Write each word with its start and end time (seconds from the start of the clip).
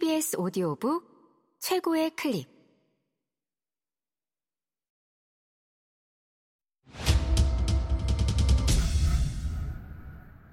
KBS 0.00 0.36
오디오북 0.38 1.58
최고의 1.58 2.16
클립. 2.16 2.48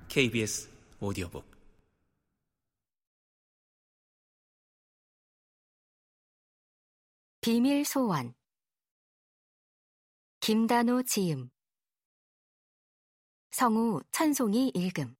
KBS 0.09 0.69
오디오북. 0.99 1.49
비밀 7.39 7.85
소원 7.85 8.33
김단호 10.41 11.03
지음. 11.03 11.49
성우 13.51 14.01
천송이 14.11 14.73
읽음. 14.75 15.15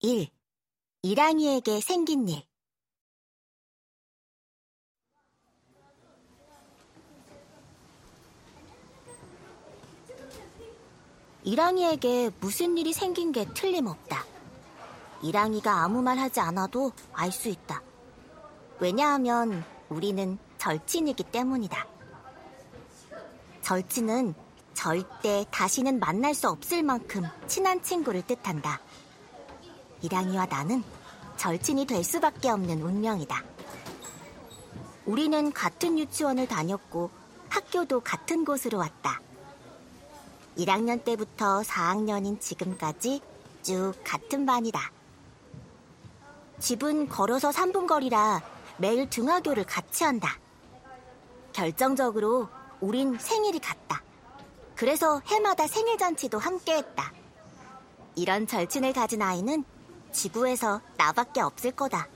1. 0.00 0.35
이랑이에게 1.08 1.80
생긴 1.82 2.28
일. 2.28 2.42
이랑이에게 11.44 12.32
무슨 12.40 12.76
일이 12.76 12.92
생긴 12.92 13.30
게 13.30 13.46
틀림없다. 13.54 14.24
이랑이가 15.22 15.84
아무 15.84 16.02
말 16.02 16.18
하지 16.18 16.40
않아도 16.40 16.90
알 17.12 17.30
수 17.30 17.50
있다. 17.50 17.80
왜냐하면 18.80 19.64
우리는 19.88 20.36
절친이기 20.58 21.22
때문이다. 21.22 21.86
절친은 23.62 24.34
절대 24.74 25.44
다시는 25.52 26.00
만날 26.00 26.34
수 26.34 26.48
없을 26.48 26.82
만큼 26.82 27.22
친한 27.46 27.80
친구를 27.80 28.22
뜻한다. 28.22 28.80
이랑이와 30.02 30.46
나는 30.46 30.95
절친이 31.36 31.86
될 31.86 32.02
수밖에 32.02 32.50
없는 32.50 32.82
운명이다. 32.82 33.42
우리는 35.04 35.52
같은 35.52 35.98
유치원을 35.98 36.48
다녔고 36.48 37.10
학교도 37.48 38.00
같은 38.00 38.44
곳으로 38.44 38.78
왔다. 38.78 39.20
1학년 40.58 41.04
때부터 41.04 41.60
4학년인 41.60 42.40
지금까지 42.40 43.20
쭉 43.62 43.92
같은 44.04 44.46
반이다. 44.46 44.80
집은 46.58 47.08
걸어서 47.08 47.50
3분 47.50 47.86
거리라 47.86 48.42
매일 48.78 49.08
등하교를 49.08 49.64
같이 49.64 50.04
한다. 50.04 50.38
결정적으로 51.52 52.48
우린 52.80 53.18
생일이 53.18 53.58
같다. 53.58 54.02
그래서 54.74 55.20
해마다 55.26 55.66
생일 55.66 55.96
잔치도 55.96 56.38
함께 56.38 56.76
했다. 56.76 57.12
이런 58.14 58.46
절친을 58.46 58.92
가진 58.92 59.22
아이는 59.22 59.64
지구에서 60.16 60.80
나밖에 60.96 61.42
없을 61.42 61.72
거다. 61.72 62.08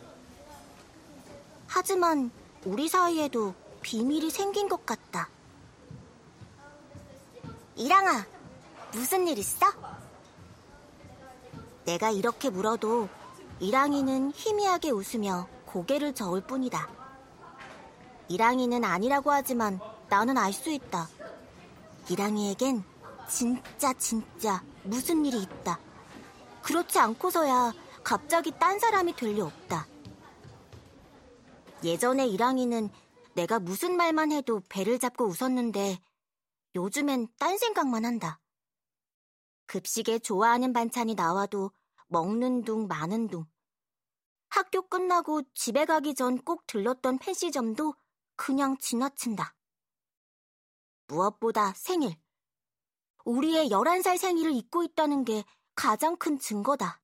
하지만 1.66 2.30
우리 2.64 2.88
사이에도 2.88 3.54
비밀이 3.82 4.30
생긴 4.30 4.68
것 4.68 4.86
같다. 4.86 5.28
이랑아, 7.76 8.26
무슨 8.92 9.28
일 9.28 9.38
있어? 9.38 9.66
내가 11.84 12.10
이렇게 12.10 12.48
물어도 12.48 13.08
이랑이는 13.60 14.32
희미하게 14.34 14.90
웃으며 14.90 15.46
고개를 15.66 16.14
저을 16.14 16.40
뿐이다. 16.40 16.88
이랑이는 18.28 18.82
아니라고 18.82 19.30
하지만 19.30 19.78
나는 20.08 20.38
알 20.38 20.52
수 20.52 20.70
있다. 20.70 21.06
이랑이에겐 22.08 22.82
진짜 23.28 23.92
진짜 23.94 24.62
무슨 24.84 25.24
일이 25.24 25.42
있다. 25.42 25.78
그렇지 26.62 26.98
않고서야 26.98 27.72
갑자기 28.10 28.50
딴 28.58 28.80
사람이 28.80 29.14
될리 29.14 29.40
없다. 29.40 29.86
예전에 31.84 32.26
이랑이는 32.26 32.90
내가 33.36 33.60
무슨 33.60 33.96
말만 33.96 34.32
해도 34.32 34.60
배를 34.68 34.98
잡고 34.98 35.26
웃었는데 35.26 35.96
요즘엔 36.74 37.28
딴 37.38 37.56
생각만 37.56 38.04
한다. 38.04 38.40
급식에 39.66 40.18
좋아하는 40.18 40.72
반찬이 40.72 41.14
나와도 41.14 41.70
먹는 42.08 42.64
둥 42.64 42.88
마는 42.88 43.28
둥. 43.28 43.44
학교 44.48 44.82
끝나고 44.88 45.42
집에 45.54 45.84
가기 45.84 46.16
전 46.16 46.38
꼭 46.38 46.66
들렀던 46.66 47.18
펜시점도 47.18 47.94
그냥 48.34 48.76
지나친다. 48.78 49.54
무엇보다 51.06 51.74
생일. 51.76 52.16
우리의 53.24 53.68
11살 53.68 54.18
생일을 54.18 54.50
잊고 54.50 54.82
있다는 54.82 55.24
게 55.24 55.44
가장 55.76 56.16
큰 56.16 56.40
증거다. 56.40 56.99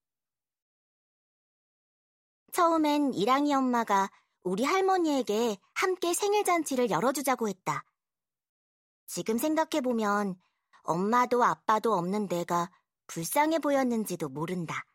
처음엔 2.57 3.13
이랑이 3.13 3.53
엄마가 3.53 4.11
우리 4.43 4.65
할머니에게 4.65 5.59
함께 5.75 6.15
생일 6.15 6.43
잔치를 6.43 6.89
열어주자고 6.89 7.51
했다. 7.51 7.85
지금 9.05 9.37
생각해보면 9.37 10.41
엄마도 10.83 11.45
아빠도 11.45 11.93
없는 11.93 12.29
내가 12.29 12.71
불쌍해 13.09 13.59
보였는지도 13.59 14.31
모른다. 14.31 14.87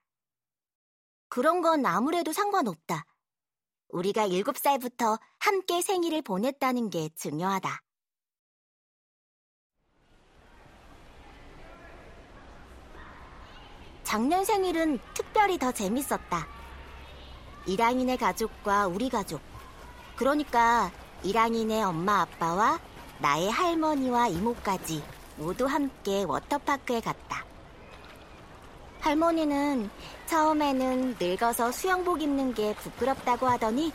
그런 1.29 1.61
건 1.61 1.85
아무래도 1.85 2.33
상관없다. 2.33 3.05
우리가 3.89 4.28
7살부터 4.29 5.19
함께 5.38 5.83
생일을 5.83 6.23
보냈다는 6.23 6.89
게 6.89 7.09
중요하다. 7.09 7.79
작년 14.01 14.45
생일은 14.45 14.97
특별히 15.13 15.59
더 15.59 15.72
재밌었다. 15.72 16.60
이랑이네 17.66 18.17
가족과 18.17 18.88
우리 18.88 19.09
가족. 19.09 19.41
그러니까 20.16 20.91
이랑이네 21.23 21.83
엄마 21.83 22.22
아빠와 22.22 22.79
나의 23.19 23.51
할머니와 23.51 24.27
이모까지 24.27 25.03
모두 25.38 25.66
함께 25.66 26.23
워터파크에 26.23 27.01
갔다. 27.01 27.45
할머니는 28.99 29.89
처음에는 30.27 31.17
늙어서 31.19 31.72
수영복 31.72 32.22
입는 32.22 32.53
게 32.53 32.75
부끄럽다고 32.75 33.47
하더니 33.47 33.91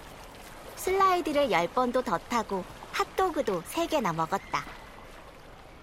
슬라이드를 0.77 1.51
열 1.51 1.69
번도 1.69 2.03
더 2.03 2.19
타고 2.19 2.65
핫도그도 2.93 3.63
세 3.67 3.87
개나 3.87 4.13
먹었다. 4.13 4.65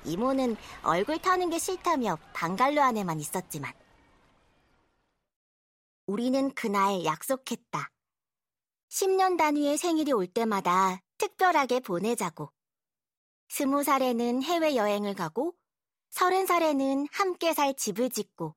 이모는 0.05 0.57
얼굴 0.83 1.19
터는 1.19 1.49
게 1.49 1.59
싫다며 1.59 2.17
방갈로 2.33 2.81
안에만 2.81 3.19
있었지만 3.19 3.71
우리는 6.05 6.53
그날 6.53 7.05
약속했다. 7.05 7.89
10년 8.89 9.37
단위의 9.37 9.77
생일이 9.77 10.11
올 10.11 10.27
때마다 10.27 11.01
특별하게 11.17 11.79
보내자고. 11.79 12.51
20살에는 13.49 14.43
해외여행을 14.43 15.13
가고, 15.13 15.55
30살에는 16.11 17.07
함께 17.11 17.53
살 17.53 17.73
집을 17.75 18.09
짓고, 18.09 18.55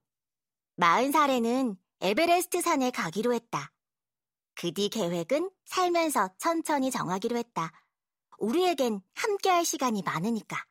40살에는 0.78 1.76
에베레스트 2.00 2.60
산에 2.60 2.90
가기로 2.90 3.32
했다. 3.32 3.72
그 4.56 4.72
뒤 4.72 4.88
계획은 4.88 5.50
살면서 5.66 6.30
천천히 6.38 6.90
정하기로 6.90 7.36
했다. 7.36 7.70
우리에겐 8.38 9.00
함께 9.14 9.50
할 9.50 9.64
시간이 9.64 10.02
많으니까. 10.02 10.64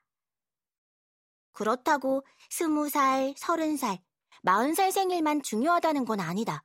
그렇다고 1.51 2.25
20살, 2.49 3.35
30살, 3.37 4.01
40살 4.45 4.91
생일만 4.91 5.41
중요하다는 5.41 6.05
건 6.05 6.19
아니다. 6.19 6.63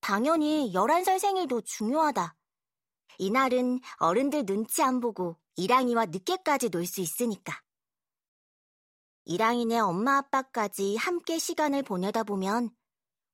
당연히 0.00 0.72
11살 0.74 1.20
생일도 1.20 1.60
중요하다. 1.60 2.34
이날은 3.18 3.80
어른들 3.98 4.44
눈치 4.44 4.82
안 4.82 4.98
보고 5.00 5.36
이랑이와 5.54 6.06
늦게까지 6.06 6.70
놀 6.70 6.86
수 6.86 7.00
있으니까. 7.00 7.62
이랑이네 9.24 9.78
엄마 9.78 10.16
아빠까지 10.18 10.96
함께 10.96 11.38
시간을 11.38 11.84
보내다 11.84 12.24
보면 12.24 12.70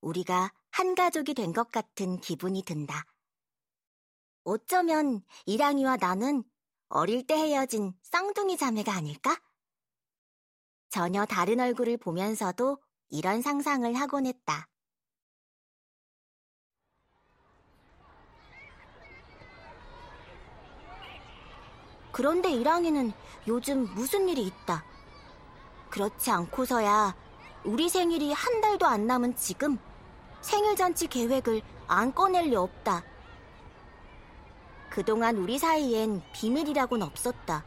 우리가 0.02 0.52
한 0.70 0.94
가족이 0.94 1.32
된 1.32 1.54
것 1.54 1.70
같은 1.72 2.20
기분이 2.20 2.62
든다. 2.62 3.06
어쩌면 4.44 5.22
이랑이와 5.46 5.96
나는 5.96 6.44
어릴 6.90 7.26
때 7.26 7.34
헤어진 7.34 7.94
쌍둥이 8.02 8.58
자매가 8.58 8.92
아닐까? 8.92 9.40
전혀 10.90 11.24
다른 11.24 11.60
얼굴을 11.60 11.96
보면서도 11.96 12.82
이런 13.10 13.40
상상을 13.42 13.92
하곤 13.94 14.26
했다. 14.26 14.68
그런데 22.12 22.50
이랑이는 22.50 23.12
요즘 23.46 23.84
무슨 23.94 24.28
일이 24.28 24.42
있다. 24.42 24.84
그렇지 25.88 26.30
않고서야 26.30 27.14
우리 27.64 27.88
생일이 27.88 28.32
한 28.32 28.60
달도 28.60 28.86
안 28.86 29.06
남은 29.06 29.36
지금 29.36 29.78
생일 30.40 30.76
잔치 30.76 31.06
계획을 31.06 31.62
안 31.86 32.14
꺼낼 32.14 32.50
리 32.50 32.56
없다. 32.56 33.04
그동안 34.90 35.36
우리 35.36 35.58
사이엔 35.58 36.22
비밀이라고는 36.32 37.06
없었다. 37.06 37.64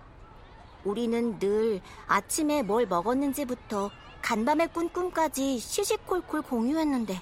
우리는 0.84 1.40
늘 1.40 1.82
아침에 2.08 2.62
뭘 2.64 2.88
먹었는지부터 2.88 3.90
간밤에 4.22 4.68
꾼 4.68 4.90
꿈까지 4.90 5.60
시시콜콜 5.60 6.44
공유했는데 6.44 7.22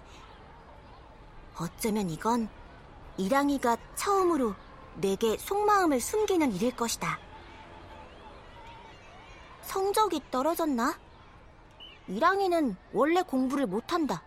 어쩌면 1.58 2.10
이건 2.10 2.50
이랑이가 3.18 3.78
처음으로 3.96 4.54
내게 4.96 5.38
속마음을 5.38 6.00
숨기는 6.00 6.52
일일 6.54 6.76
것이다. 6.76 7.20
성적이 9.64 10.22
떨어졌나? 10.32 10.98
이랑이는 12.08 12.76
원래 12.94 13.22
공부를 13.22 13.68
못한다. 13.68 14.24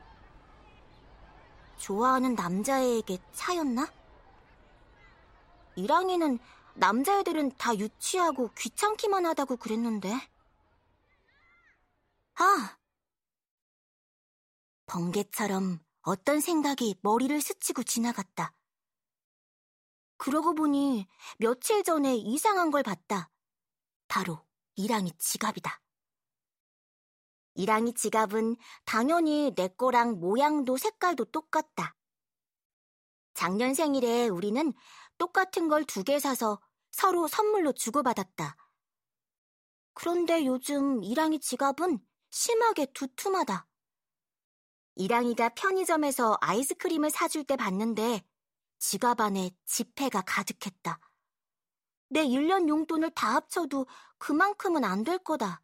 좋아하는 1.78 2.34
남자애에게 2.34 3.18
차였나? 3.32 3.88
이랑이는 5.74 6.38
남자애들은 6.74 7.52
다 7.58 7.76
유치하고 7.76 8.50
귀찮기만 8.56 9.26
하다고 9.26 9.56
그랬는데. 9.56 10.12
아! 12.34 12.78
번개처럼 14.86 15.80
어떤 16.02 16.40
생각이 16.40 16.96
머리를 17.02 17.40
스치고 17.40 17.82
지나갔다. 17.84 18.54
그러고 20.16 20.54
보니 20.54 21.06
며칠 21.38 21.82
전에 21.82 22.14
이상한 22.16 22.70
걸 22.70 22.82
봤다. 22.82 23.30
바로 24.08 24.44
이랑이 24.76 25.12
지갑이다. 25.18 25.80
이랑이 27.54 27.94
지갑은 27.94 28.56
당연히 28.84 29.52
내 29.54 29.68
거랑 29.68 30.20
모양도 30.20 30.76
색깔도 30.76 31.26
똑같다. 31.26 31.96
작년 33.34 33.74
생일에 33.74 34.28
우리는 34.28 34.72
똑같은 35.18 35.68
걸 35.68 35.84
두 35.84 36.02
개 36.04 36.18
사서 36.18 36.60
서로 36.90 37.28
선물로 37.28 37.72
주고받았다. 37.72 38.56
그런데 39.94 40.44
요즘 40.46 41.02
이랑이 41.02 41.40
지갑은 41.40 41.98
심하게 42.32 42.86
두툼하다. 42.86 43.68
이랑이가 44.96 45.50
편의점에서 45.50 46.38
아이스크림을 46.40 47.10
사줄 47.10 47.44
때 47.44 47.56
봤는데 47.56 48.24
지갑 48.78 49.20
안에 49.20 49.50
지폐가 49.66 50.22
가득했다. 50.22 50.98
내 52.08 52.24
1년 52.24 52.68
용돈을 52.68 53.10
다 53.10 53.34
합쳐도 53.34 53.86
그만큼은 54.18 54.82
안 54.82 55.04
될 55.04 55.18
거다. 55.18 55.62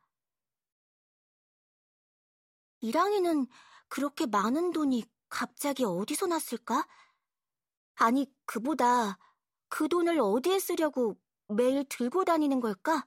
이랑이는 2.81 3.47
그렇게 3.89 4.27
많은 4.27 4.73
돈이 4.73 5.05
갑자기 5.31 5.85
어디서 5.85 6.27
났을까? 6.27 6.87
아니, 7.95 8.31
그보다 8.45 9.19
그 9.69 9.89
돈을 9.89 10.21
어디에 10.21 10.59
쓰려고 10.59 11.19
매일 11.49 11.85
들고 11.89 12.25
다니는 12.25 12.61
걸까? 12.61 13.07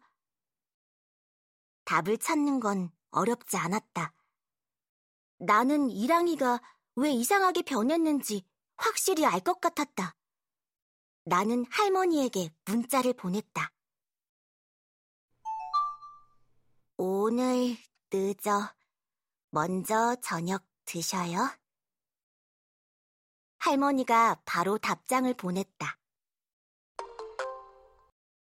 답을 1.85 2.17
찾는 2.17 2.59
건 2.59 2.91
어렵지 3.11 3.57
않았다. 3.57 4.13
나는 5.39 5.89
이랑이가 5.89 6.61
왜 6.95 7.11
이상하게 7.11 7.63
변했는지 7.63 8.45
확실히 8.77 9.25
알 9.25 9.41
것 9.41 9.59
같았다. 9.61 10.15
나는 11.23 11.65
할머니에게 11.69 12.49
문자를 12.65 13.13
보냈다. 13.13 13.71
오늘 16.97 17.77
늦어. 18.11 18.73
먼저 19.49 20.15
저녁 20.21 20.63
드셔요. 20.85 21.49
할머니가 23.59 24.41
바로 24.45 24.77
답장을 24.77 25.31
보냈다. 25.35 25.99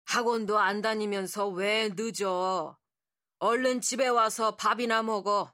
학원도 0.07 0.59
안 0.59 0.81
다니면서 0.81 1.49
왜 1.49 1.91
늦어? 1.95 2.79
얼른 3.45 3.83
집에 3.83 4.09
와서 4.09 4.57
밥이나 4.57 5.03
먹어. 5.03 5.53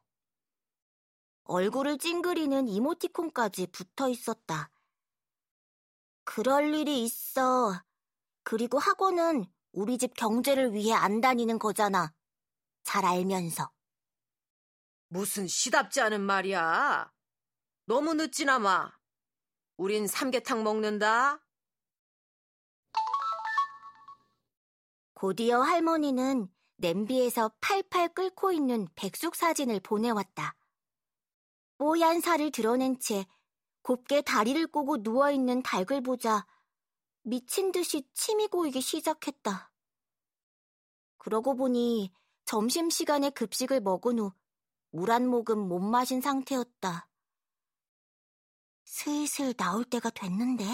얼굴을 1.42 1.98
찡그리는 1.98 2.68
이모티콘까지 2.68 3.66
붙어 3.72 4.08
있었다. 4.08 4.70
그럴 6.22 6.72
일이 6.72 7.02
있어. 7.02 7.82
그리고 8.44 8.78
학원은 8.78 9.44
우리 9.72 9.98
집 9.98 10.14
경제를 10.14 10.72
위해 10.72 10.94
안 10.94 11.20
다니는 11.20 11.58
거잖아. 11.58 12.14
잘 12.84 13.04
알면서. 13.04 13.72
무슨 15.08 15.48
시답지 15.48 16.00
않은 16.00 16.20
말이야. 16.20 17.12
너무 17.86 18.14
늦지나 18.14 18.60
마. 18.60 18.92
우린 19.76 20.06
삼계탕 20.06 20.62
먹는다. 20.62 21.44
곧이어 25.14 25.62
할머니는 25.62 26.54
냄비에서 26.80 27.52
팔팔 27.60 28.14
끓고 28.14 28.52
있는 28.52 28.88
백숙 28.94 29.36
사진을 29.36 29.80
보내왔다. 29.80 30.56
뽀얀 31.78 32.20
살을 32.20 32.50
드러낸 32.50 32.98
채 32.98 33.26
곱게 33.82 34.22
다리를 34.22 34.66
꼬고 34.66 34.98
누워있는 34.98 35.62
닭을 35.62 36.02
보자 36.02 36.46
미친 37.22 37.72
듯이 37.72 38.08
침이 38.12 38.48
고이기 38.48 38.80
시작했다. 38.80 39.72
그러고 41.18 41.54
보니 41.54 42.12
점심시간에 42.44 43.30
급식을 43.30 43.80
먹은 43.80 44.18
후 44.18 44.40
물 44.92 45.10
한 45.10 45.28
모금 45.28 45.68
못 45.68 45.78
마신 45.78 46.20
상태였다. 46.20 47.08
슬슬 48.84 49.54
나올 49.54 49.84
때가 49.84 50.10
됐는데. 50.10 50.64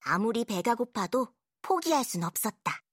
아무리 0.00 0.44
배가 0.44 0.74
고파도 0.74 1.32
포기할 1.62 2.04
순 2.04 2.24
없었다. 2.24 2.83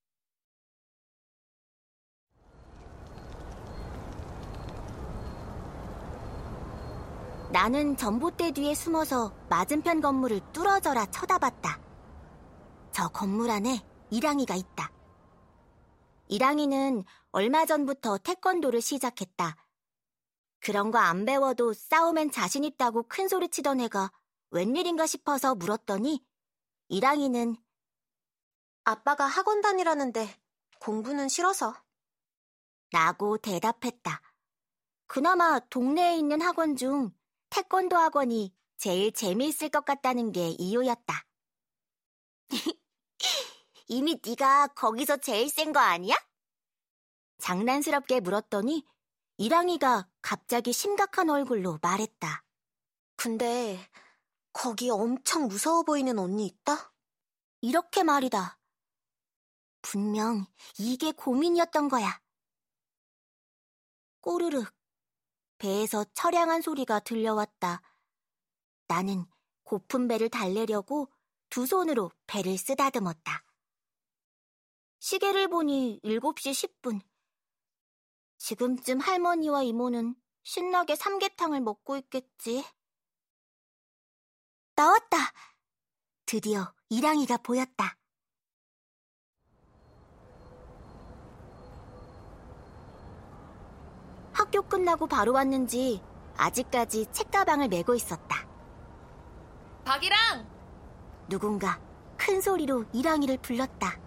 나는 7.51 7.97
전봇대 7.97 8.51
뒤에 8.51 8.73
숨어서 8.73 9.35
맞은편 9.49 9.99
건물을 9.99 10.39
뚫어져라 10.53 11.05
쳐다봤다. 11.07 11.81
저 12.93 13.09
건물 13.09 13.49
안에 13.49 13.85
이랑이가 14.09 14.55
있다. 14.55 14.91
이랑이는 16.29 17.03
얼마 17.31 17.65
전부터 17.65 18.19
태권도를 18.19 18.81
시작했다. 18.81 19.57
그런 20.61 20.91
거 20.91 20.97
안 20.99 21.25
배워도 21.25 21.73
싸우면 21.73 22.31
자신 22.31 22.63
있다고 22.63 23.03
큰 23.09 23.27
소리 23.27 23.49
치던 23.49 23.81
애가 23.81 24.11
웬일인가 24.51 25.05
싶어서 25.05 25.53
물었더니 25.55 26.23
이랑이는 26.87 27.57
아빠가 28.85 29.25
학원 29.25 29.61
다니라는데 29.61 30.29
공부는 30.79 31.27
싫어서 31.27 31.75
라고 32.91 33.37
대답했다. 33.37 34.21
그나마 35.07 35.59
동네에 35.59 36.15
있는 36.17 36.41
학원 36.41 36.75
중 36.77 37.11
태권도 37.51 37.95
학원이 37.97 38.53
제일 38.77 39.11
재미있을 39.11 39.69
것 39.69 39.85
같다는 39.85 40.31
게 40.31 40.49
이유였다. 40.49 41.25
이미 43.87 44.19
네가 44.25 44.67
거기서 44.69 45.17
제일 45.17 45.49
센 45.49 45.73
거 45.73 45.79
아니야? 45.79 46.15
장난스럽게 47.39 48.21
물었더니 48.21 48.85
이랑이가 49.37 50.09
갑자기 50.21 50.71
심각한 50.73 51.29
얼굴로 51.29 51.79
말했다. 51.81 52.43
근데 53.17 53.77
거기 54.53 54.89
엄청 54.89 55.47
무서워 55.47 55.83
보이는 55.83 56.17
언니 56.17 56.45
있다? 56.47 56.93
이렇게 57.61 58.03
말이다. 58.03 58.59
분명 59.81 60.45
이게 60.77 61.11
고민이었던 61.11 61.89
거야. 61.89 62.21
꼬르륵. 64.21 64.80
배에서 65.61 66.03
처량한 66.15 66.63
소리가 66.63 67.01
들려왔다. 67.01 67.83
나는 68.87 69.25
고픈 69.61 70.07
배를 70.07 70.27
달래려고 70.27 71.07
두 71.51 71.67
손으로 71.67 72.09
배를 72.25 72.57
쓰다듬었다. 72.57 73.43
시계를 74.97 75.49
보니 75.49 75.99
7시 76.03 76.81
10분. 76.81 76.99
지금쯤 78.39 79.01
할머니와 79.01 79.61
이모는 79.61 80.15
신나게 80.41 80.95
삼계탕을 80.95 81.61
먹고 81.61 81.95
있겠지. 81.97 82.65
나왔다! 84.75 85.17
드디어 86.25 86.73
이랑이가 86.89 87.37
보였다. 87.37 87.99
학교 94.51 94.61
끝나고 94.63 95.07
바로 95.07 95.31
왔는지 95.31 96.01
아직까지 96.35 97.05
책가방을 97.13 97.69
메고 97.69 97.95
있었다. 97.95 98.45
박이랑! 99.85 100.45
누군가 101.29 101.79
큰 102.17 102.41
소리로 102.41 102.83
이랑이를 102.91 103.37
불렀다. 103.37 103.97